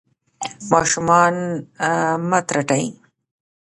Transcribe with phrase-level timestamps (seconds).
[0.71, 1.35] ماشومان
[2.29, 2.85] مه ترټئ.